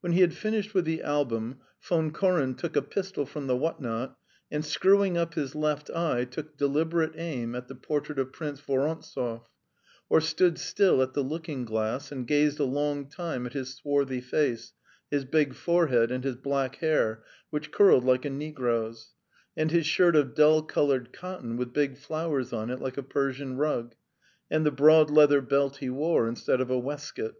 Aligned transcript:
When 0.00 0.12
he 0.12 0.20
had 0.20 0.32
finished 0.32 0.74
with 0.74 0.84
the 0.84 1.02
album, 1.02 1.58
Von 1.82 2.12
Koren 2.12 2.54
took 2.54 2.76
a 2.76 2.82
pistol 2.82 3.26
from 3.26 3.48
the 3.48 3.56
whatnot, 3.56 4.16
and 4.48 4.64
screwing 4.64 5.18
up 5.18 5.34
his 5.34 5.56
left 5.56 5.90
eye, 5.90 6.24
took 6.24 6.56
deliberate 6.56 7.14
aim 7.16 7.56
at 7.56 7.66
the 7.66 7.74
portrait 7.74 8.20
of 8.20 8.32
Prince 8.32 8.60
Vorontsov, 8.60 9.48
or 10.08 10.20
stood 10.20 10.60
still 10.60 11.02
at 11.02 11.14
the 11.14 11.22
looking 11.24 11.64
glass 11.64 12.12
and 12.12 12.28
gazed 12.28 12.60
a 12.60 12.64
long 12.64 13.08
time 13.08 13.44
at 13.44 13.54
his 13.54 13.74
swarthy 13.74 14.20
face, 14.20 14.72
his 15.10 15.24
big 15.24 15.52
forehead, 15.54 16.12
and 16.12 16.22
his 16.22 16.36
black 16.36 16.76
hair, 16.76 17.24
which 17.50 17.72
curled 17.72 18.04
like 18.04 18.24
a 18.24 18.30
negro's, 18.30 19.14
and 19.56 19.72
his 19.72 19.84
shirt 19.84 20.14
of 20.14 20.36
dull 20.36 20.62
coloured 20.62 21.12
cotton 21.12 21.56
with 21.56 21.72
big 21.72 21.98
flowers 21.98 22.52
on 22.52 22.70
it 22.70 22.78
like 22.80 22.96
a 22.98 23.02
Persian 23.02 23.56
rug, 23.56 23.96
and 24.48 24.64
the 24.64 24.70
broad 24.70 25.10
leather 25.10 25.40
belt 25.40 25.78
he 25.78 25.90
wore 25.90 26.28
instead 26.28 26.60
of 26.60 26.70
a 26.70 26.78
waistcoat. 26.78 27.34